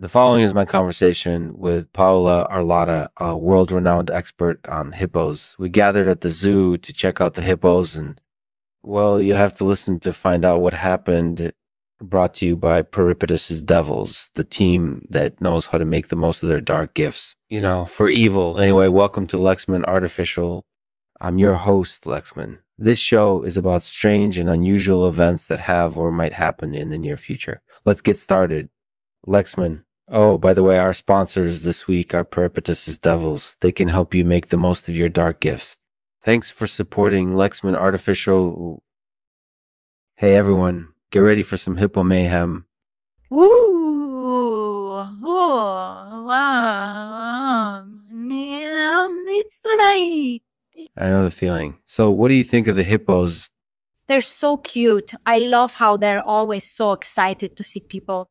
The 0.00 0.08
following 0.08 0.44
is 0.44 0.54
my 0.54 0.64
conversation 0.64 1.58
with 1.58 1.92
Paola 1.92 2.46
Arlotta, 2.52 3.08
a 3.16 3.36
world 3.36 3.72
renowned 3.72 4.12
expert 4.12 4.64
on 4.68 4.92
hippos. 4.92 5.56
We 5.58 5.70
gathered 5.70 6.06
at 6.06 6.20
the 6.20 6.30
zoo 6.30 6.78
to 6.78 6.92
check 6.92 7.20
out 7.20 7.34
the 7.34 7.42
hippos, 7.42 7.96
and 7.96 8.20
well, 8.80 9.20
you'll 9.20 9.36
have 9.36 9.54
to 9.54 9.64
listen 9.64 9.98
to 10.00 10.12
find 10.12 10.44
out 10.44 10.60
what 10.60 10.74
happened. 10.74 11.52
Brought 12.00 12.34
to 12.34 12.46
you 12.46 12.54
by 12.54 12.82
Peripetus's 12.82 13.60
Devils, 13.60 14.30
the 14.34 14.44
team 14.44 15.04
that 15.10 15.40
knows 15.40 15.66
how 15.66 15.78
to 15.78 15.84
make 15.84 16.08
the 16.08 16.14
most 16.14 16.44
of 16.44 16.48
their 16.48 16.60
dark 16.60 16.94
gifts. 16.94 17.34
You 17.48 17.60
know, 17.60 17.84
for 17.84 18.08
evil. 18.08 18.60
Anyway, 18.60 18.86
welcome 18.86 19.26
to 19.26 19.36
Lexman 19.36 19.84
Artificial. 19.86 20.64
I'm 21.20 21.38
your 21.38 21.54
host, 21.54 22.04
Lexman. 22.04 22.60
This 22.78 23.00
show 23.00 23.42
is 23.42 23.56
about 23.56 23.82
strange 23.82 24.38
and 24.38 24.48
unusual 24.48 25.08
events 25.08 25.48
that 25.48 25.58
have 25.58 25.98
or 25.98 26.12
might 26.12 26.34
happen 26.34 26.72
in 26.72 26.90
the 26.90 26.98
near 26.98 27.16
future. 27.16 27.62
Let's 27.84 28.00
get 28.00 28.16
started. 28.16 28.70
Lexman, 29.26 29.82
Oh, 30.10 30.38
by 30.38 30.54
the 30.54 30.62
way, 30.62 30.78
our 30.78 30.94
sponsors 30.94 31.62
this 31.62 31.86
week 31.86 32.14
are 32.14 32.24
Peripetus's 32.24 32.96
Devils. 32.96 33.56
They 33.60 33.72
can 33.72 33.88
help 33.88 34.14
you 34.14 34.24
make 34.24 34.48
the 34.48 34.56
most 34.56 34.88
of 34.88 34.96
your 34.96 35.10
dark 35.10 35.38
gifts. 35.40 35.76
Thanks 36.24 36.50
for 36.50 36.66
supporting 36.66 37.32
Lexman 37.32 37.76
Artificial. 37.76 38.82
Hey 40.16 40.34
everyone, 40.34 40.94
get 41.10 41.18
ready 41.20 41.42
for 41.42 41.58
some 41.58 41.76
hippo 41.76 42.02
mayhem. 42.02 42.64
Woo! 43.28 43.48
Oh, 44.90 46.24
wow. 46.26 47.84
It's 49.30 49.60
tonight. 49.60 50.40
I 50.96 51.08
know 51.10 51.22
the 51.24 51.30
feeling. 51.30 51.78
So, 51.84 52.10
what 52.10 52.28
do 52.28 52.34
you 52.34 52.44
think 52.44 52.66
of 52.66 52.76
the 52.76 52.82
hippos? 52.82 53.50
They're 54.06 54.22
so 54.22 54.56
cute. 54.56 55.12
I 55.26 55.38
love 55.38 55.74
how 55.74 55.98
they're 55.98 56.22
always 56.22 56.64
so 56.64 56.92
excited 56.92 57.58
to 57.58 57.62
see 57.62 57.80
people. 57.80 58.30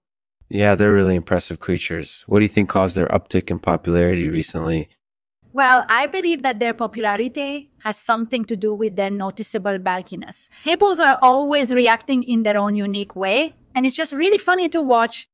Yeah, 0.49 0.75
they're 0.75 0.93
really 0.93 1.15
impressive 1.15 1.59
creatures. 1.59 2.23
What 2.27 2.39
do 2.39 2.45
you 2.45 2.49
think 2.49 2.69
caused 2.69 2.95
their 2.95 3.07
uptick 3.07 3.51
in 3.51 3.59
popularity 3.59 4.29
recently? 4.29 4.89
Well, 5.51 5.85
I 5.89 6.07
believe 6.07 6.43
that 6.43 6.59
their 6.59 6.73
popularity 6.73 7.71
has 7.83 7.97
something 7.97 8.45
to 8.45 8.55
do 8.55 8.73
with 8.73 8.95
their 8.95 9.09
noticeable 9.09 9.79
bulkiness. 9.79 10.49
Hippos 10.63 10.99
are 10.99 11.17
always 11.21 11.73
reacting 11.73 12.23
in 12.23 12.43
their 12.43 12.57
own 12.57 12.75
unique 12.75 13.15
way, 13.15 13.55
and 13.73 13.85
it's 13.85 13.95
just 13.95 14.13
really 14.13 14.37
funny 14.37 14.69
to 14.69 14.81
watch. 14.81 15.27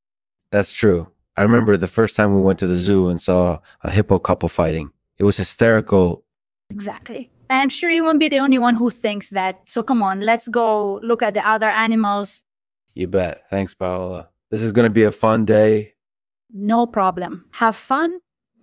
That's 0.49 0.71
true. 0.71 1.11
I 1.35 1.41
remember 1.41 1.77
the 1.77 1.87
first 1.87 2.15
time 2.15 2.33
we 2.33 2.41
went 2.41 2.59
to 2.59 2.67
the 2.67 2.77
zoo 2.77 3.09
and 3.09 3.19
saw 3.19 3.59
a 3.81 3.91
hippo 3.91 4.19
couple 4.19 4.49
fighting. 4.49 4.91
It 5.17 5.25
was 5.25 5.37
hysterical. 5.37 6.23
Exactly. 6.69 7.31
I'm 7.49 7.69
sure 7.69 7.89
you 7.89 8.03
won't 8.03 8.19
be 8.19 8.29
the 8.29 8.39
only 8.39 8.57
one 8.57 8.75
who 8.75 8.89
thinks 8.89 9.29
that. 9.29 9.67
So 9.67 9.83
come 9.83 10.01
on, 10.01 10.21
let's 10.21 10.47
go 10.47 10.99
look 11.03 11.21
at 11.21 11.33
the 11.33 11.47
other 11.47 11.69
animals. 11.69 12.43
You 12.93 13.07
bet. 13.07 13.43
Thanks, 13.49 13.73
Paola. 13.73 14.29
This 14.53 14.61
is 14.61 14.71
going 14.71 14.85
to 14.85 14.93
be 14.93 15.01
a 15.01 15.11
fun 15.11 15.45
day. 15.45 15.95
No 16.53 16.85
problem. 16.85 17.45
Have 17.53 17.75
fun. 17.75 18.19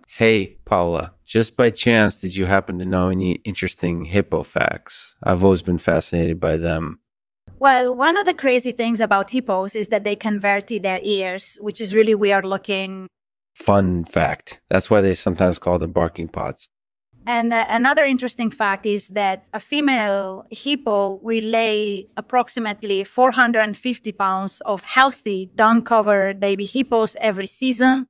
Hey, 0.07 0.55
Paula, 0.63 1.15
just 1.25 1.57
by 1.57 1.69
chance, 1.69 2.17
did 2.21 2.33
you 2.33 2.45
happen 2.45 2.79
to 2.79 2.85
know 2.85 3.09
any 3.09 3.33
interesting 3.43 4.05
hippo 4.05 4.43
facts? 4.43 5.17
I've 5.21 5.43
always 5.43 5.61
been 5.61 5.77
fascinated 5.77 6.39
by 6.39 6.55
them. 6.55 7.01
Well, 7.59 7.93
one 7.93 8.15
of 8.15 8.25
the 8.25 8.33
crazy 8.33 8.71
things 8.71 9.01
about 9.01 9.31
hippos 9.31 9.75
is 9.75 9.89
that 9.89 10.05
they 10.05 10.15
convert 10.15 10.67
their 10.67 11.01
ears, 11.03 11.57
which 11.59 11.81
is 11.81 11.93
really 11.93 12.15
weird 12.15 12.45
looking. 12.45 13.07
Fun 13.53 14.05
fact. 14.05 14.61
That's 14.69 14.89
why 14.89 15.01
they 15.01 15.13
sometimes 15.13 15.59
call 15.59 15.77
them 15.77 15.91
barking 15.91 16.29
pots. 16.29 16.69
And 17.25 17.53
uh, 17.53 17.65
another 17.69 18.03
interesting 18.03 18.49
fact 18.49 18.85
is 18.85 19.09
that 19.09 19.45
a 19.53 19.59
female 19.59 20.45
hippo 20.49 21.19
will 21.21 21.43
lay 21.43 22.07
approximately 22.17 23.03
450 23.03 24.11
pounds 24.13 24.61
of 24.65 24.83
healthy, 24.83 25.51
down 25.55 25.83
covered 25.83 26.39
baby 26.39 26.65
hippos 26.65 27.15
every 27.19 27.47
season. 27.47 28.07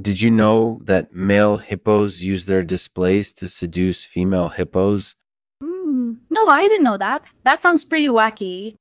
Did 0.00 0.20
you 0.20 0.30
know 0.30 0.80
that 0.84 1.12
male 1.12 1.56
hippos 1.58 2.20
use 2.20 2.46
their 2.46 2.62
displays 2.62 3.32
to 3.34 3.48
seduce 3.48 4.04
female 4.04 4.48
hippos? 4.48 5.14
Mm, 5.62 6.18
no, 6.28 6.46
I 6.48 6.68
didn't 6.68 6.84
know 6.84 6.98
that. 6.98 7.24
That 7.44 7.60
sounds 7.60 7.84
pretty 7.84 8.08
wacky. 8.08 8.76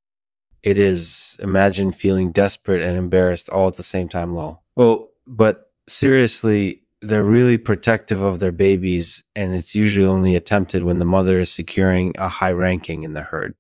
It 0.63 0.78
is. 0.78 1.38
Imagine 1.40 1.92
feeling 1.92 2.31
desperate 2.31 2.81
and 2.81 2.97
embarrassed 2.97 3.50
all 3.50 3.68
at 3.68 3.75
the 3.75 3.84
same 3.84 4.09
time, 4.09 4.34
lol. 4.34 4.63
Well, 4.75 5.09
but 5.28 5.72
seriously, 5.88 6.84
they're 7.08 7.24
really 7.24 7.58
protective 7.58 8.22
of 8.22 8.40
their 8.40 8.52
babies, 8.52 9.24
and 9.36 9.54
it's 9.54 9.76
usually 9.76 10.06
only 10.06 10.36
attempted 10.36 10.84
when 10.84 11.00
the 11.00 11.06
mother 11.06 11.40
is 11.40 11.52
securing 11.52 12.14
a 12.18 12.28
high 12.28 12.52
ranking 12.52 13.04
in 13.04 13.14
the 13.14 13.22
herd. 13.22 13.56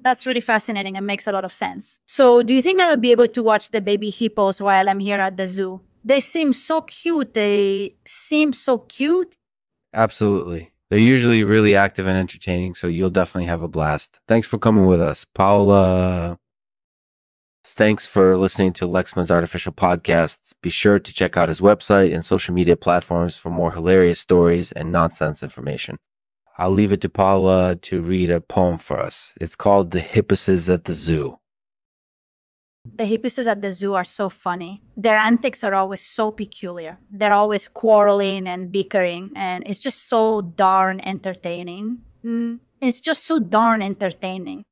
That's 0.00 0.26
really 0.26 0.40
fascinating 0.40 0.96
and 0.96 1.06
makes 1.06 1.26
a 1.26 1.32
lot 1.32 1.44
of 1.44 1.52
sense. 1.52 1.98
So, 2.06 2.42
do 2.42 2.52
you 2.52 2.60
think 2.60 2.80
I'll 2.80 2.96
be 2.96 3.10
able 3.12 3.28
to 3.28 3.42
watch 3.42 3.70
the 3.70 3.80
baby 3.80 4.10
hippos 4.10 4.60
while 4.60 4.88
I'm 4.88 5.00
here 5.00 5.20
at 5.20 5.36
the 5.36 5.46
zoo? 5.46 5.80
They 6.04 6.20
seem 6.20 6.52
so 6.52 6.82
cute. 6.82 7.32
They 7.32 7.96
seem 8.06 8.52
so 8.52 8.78
cute. 8.78 9.38
Absolutely. 9.94 10.72
They're 10.90 10.98
usually 10.98 11.42
really 11.42 11.74
active 11.74 12.06
and 12.06 12.18
entertaining, 12.18 12.74
so 12.74 12.86
you'll 12.86 13.10
definitely 13.10 13.46
have 13.46 13.62
a 13.62 13.68
blast. 13.68 14.20
Thanks 14.28 14.46
for 14.46 14.58
coming 14.58 14.84
with 14.84 15.00
us. 15.00 15.24
Paula 15.34 16.38
Thanks 17.76 18.06
for 18.06 18.36
listening 18.36 18.72
to 18.74 18.86
Lexman's 18.86 19.32
Artificial 19.32 19.72
Podcasts. 19.72 20.52
Be 20.62 20.70
sure 20.70 21.00
to 21.00 21.12
check 21.12 21.36
out 21.36 21.48
his 21.48 21.60
website 21.60 22.14
and 22.14 22.24
social 22.24 22.54
media 22.54 22.76
platforms 22.76 23.36
for 23.36 23.50
more 23.50 23.72
hilarious 23.72 24.20
stories 24.20 24.70
and 24.70 24.92
nonsense 24.92 25.42
information. 25.42 25.96
I'll 26.56 26.70
leave 26.70 26.92
it 26.92 27.00
to 27.00 27.08
Paula 27.08 27.74
to 27.74 28.00
read 28.00 28.30
a 28.30 28.40
poem 28.40 28.76
for 28.76 29.00
us. 29.00 29.32
It's 29.40 29.56
called 29.56 29.90
The 29.90 29.98
Hippuses 29.98 30.72
at 30.72 30.84
the 30.84 30.92
Zoo. 30.92 31.40
The 32.84 33.06
hippuses 33.06 33.48
at 33.48 33.60
the 33.60 33.72
zoo 33.72 33.94
are 33.94 34.04
so 34.04 34.28
funny. 34.28 34.82
Their 34.96 35.16
antics 35.16 35.64
are 35.64 35.74
always 35.74 36.02
so 36.02 36.30
peculiar. 36.30 36.98
They're 37.10 37.32
always 37.32 37.66
quarreling 37.66 38.46
and 38.46 38.70
bickering, 38.70 39.32
and 39.34 39.64
it's 39.66 39.80
just 39.80 40.08
so 40.08 40.42
darn 40.42 41.00
entertaining. 41.00 42.02
Mm, 42.24 42.60
it's 42.80 43.00
just 43.00 43.24
so 43.26 43.40
darn 43.40 43.82
entertaining 43.82 44.64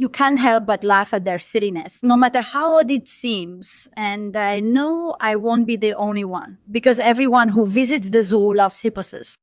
you 0.00 0.08
can't 0.08 0.38
help 0.38 0.64
but 0.64 0.82
laugh 0.82 1.12
at 1.12 1.26
their 1.26 1.38
silliness, 1.38 2.02
no 2.02 2.16
matter 2.16 2.40
how 2.40 2.78
odd 2.78 2.90
it 2.90 3.06
seems. 3.06 3.86
And 3.98 4.34
I 4.34 4.58
know 4.58 5.14
I 5.20 5.36
won't 5.36 5.66
be 5.66 5.76
the 5.76 5.92
only 5.92 6.24
one 6.24 6.56
because 6.70 6.98
everyone 6.98 7.50
who 7.50 7.66
visits 7.66 8.08
the 8.08 8.22
zoo 8.22 8.54
loves 8.54 8.80
hippuses. 8.80 9.34